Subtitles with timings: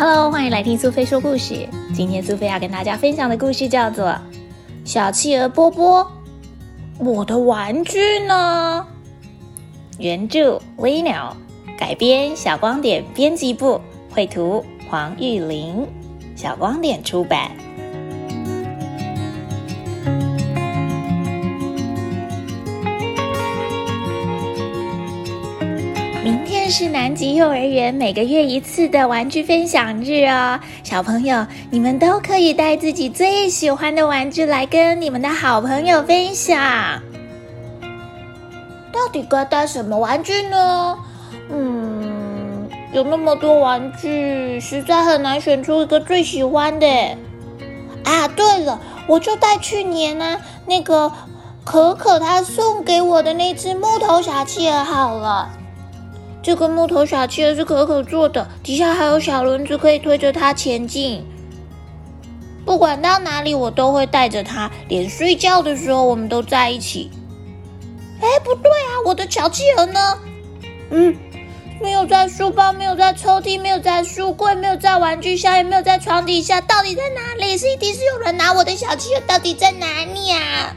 [0.00, 1.68] Hello，欢迎来听苏菲说故事。
[1.92, 4.06] 今天苏菲要跟大家分享的故事叫做
[4.82, 6.02] 《小企鹅波波》。
[7.04, 8.86] 我的玩具呢？
[9.98, 11.36] 原著微鸟，
[11.78, 13.78] 改编小光点编辑部，
[14.10, 15.86] 绘图黄玉玲，
[16.34, 17.50] 小光点出版。
[26.22, 36.58] 明天是南极幼儿园每个月一次的玩具分享日哦，小朋友，你们都可以带自己最喜欢的玩具来跟你们的好朋友分享。
[38.92, 40.98] 到底该带什么玩具呢？
[41.50, 46.86] 嗯，有那么多玩具，实在很难选出一个最喜欢的。
[48.04, 51.10] 啊，对了，我就带去年呢那个
[51.64, 55.48] 可可他送给我的那只木头小企鹅好了。
[56.42, 61.24] 这个木头小企鹅是可可做的，底下还有小轮子可以推着它前进。
[62.64, 67.10] 不管到哪里，我都会带着它，连睡觉的时候我们都在一起。
[68.20, 70.18] 哎，不对啊，我的小企鹅呢？
[70.90, 71.16] 嗯，
[71.80, 77.56] 没有在书包，没有在抽屉，没有在书柜，没有在玩具箱，也没有在床底下，到底在哪里？
[77.58, 80.74] 是一定是有人拿我的小企鹅，到底在哪里啊？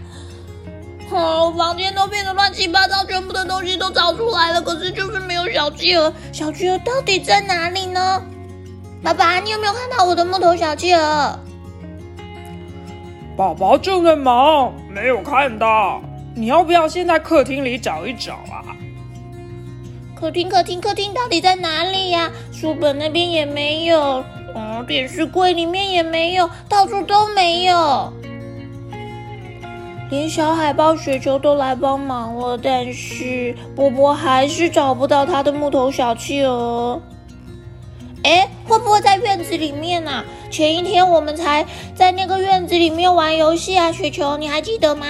[1.15, 6.11] 哦，房间都变得乱七八糟，全部的东西都找出来了，可是就是没有小企鹅。
[6.31, 8.21] 小企鹅到底在哪里呢？
[9.03, 11.39] 爸爸，你有没有看到我的木头小企鹅？
[13.35, 16.01] 宝宝正在忙，没有看到。
[16.35, 18.65] 你要不要先在客厅里找一找啊？
[20.15, 22.31] 客厅，客厅，客厅到底在哪里呀？
[22.51, 24.23] 书本那边也没有，
[24.55, 28.11] 嗯，电视柜里面也没有，到处都没有。
[30.09, 37.01] 连小海豹、雪球都来帮忙了，但是波波还是找不到他的木头小企鹅。
[38.23, 40.23] 哎，会不会在院子里面呢？
[40.51, 41.65] 前一天我们才
[41.95, 45.05] 在那个院子里面玩游戏啊，雪球，你还记得吗？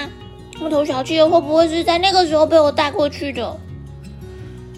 [0.60, 3.58] 木头小企鹅会不会是在那个时候被我带过去的？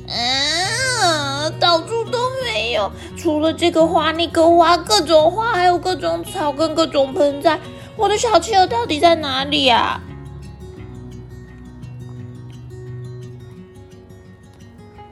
[0.08, 7.60] 嗯，到处都没有，除了这个花、那个花，各种花，还有各种草跟各种盆栽。
[7.98, 10.02] 我的小企鹅到底在哪里呀？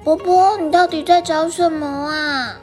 [0.04, 2.56] 波波，你到底在找什么啊？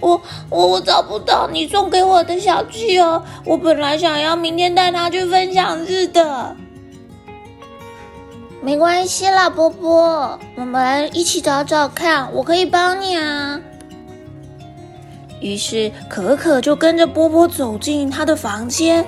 [0.00, 6.56] 我我我找不到你送给我的小企鹅，我本来想要明天带它去分享日的。
[8.62, 13.60] 没关系啦，波波，我们一起找找看，我可以帮你啊。
[15.40, 19.04] 于是可可就跟着波波走进他的房间，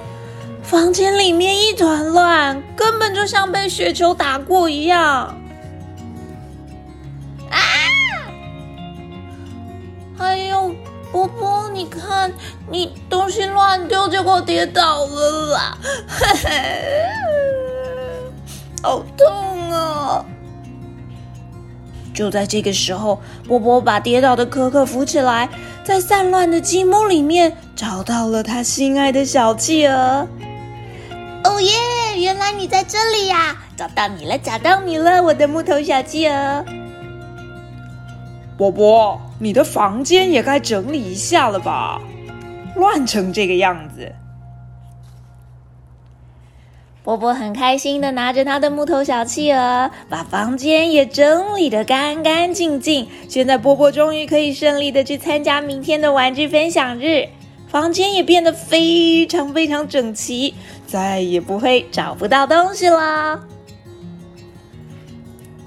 [0.63, 5.37] 房间里面一团乱，根本就像被雪球打过一样。
[7.51, 7.59] 啊
[10.19, 10.73] 哎呦，
[11.11, 12.33] 波波，你看
[12.71, 15.77] 你东西乱丢，结果跌倒了啦！
[18.83, 20.25] 好痛啊！
[22.15, 25.49] 就在这个时候，波波把跌倒的可可扶起来，
[25.85, 30.27] 在散乱的积木里面找到了他心爱的小企鹅。
[31.45, 31.71] 哦耶！
[32.19, 33.57] 原来你在这里呀！
[33.77, 36.65] 找到你了，找到你了，我的木头小企鹅。
[38.57, 42.01] 波波，你的房间也该整理一下了吧？
[42.77, 44.13] 乱成这个样子。
[47.05, 53.09] 波波很开心的拿着他的木头小企鹅，把房间也整理得干干净净。
[53.29, 57.27] 现在波波终于可以顺利的去参加明天的玩具分享日，
[57.69, 60.55] 房间也变得非常非常整齐，
[60.87, 63.41] 再也不会找不到东西了。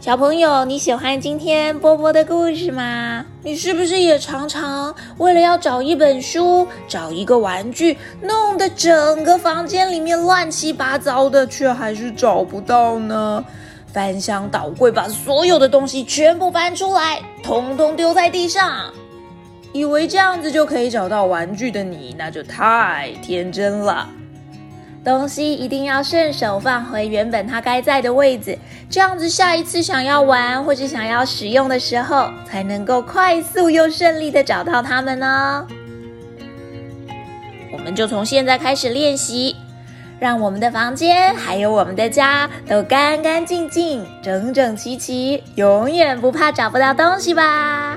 [0.06, 3.26] 小朋友，你喜欢今天波波的故事吗？
[3.42, 13.44] 你是不是也常常为了要找一本书、找一个玩具，弄得整个房间里面乱七八糟的，却还是找不到呢？
[13.91, 18.94] 翻箱倒柜，把所有的东西全部翻出来，通通丢在地上，
[19.74, 24.08] 以为这样子就可以找到玩具的你，那就太天真了。
[25.05, 28.57] 东西一定要顺手放回原本它该在的位置，
[28.90, 35.67] 这样子下一次想要玩或者想要使用的时候，才能够快速又顺利的找到它们呢。
[37.72, 39.55] 我们就从现在开始练习，
[40.19, 47.96] 让我们的房间还有我们的家都干干净净、整整齐齐，永远不怕找不到东西吧。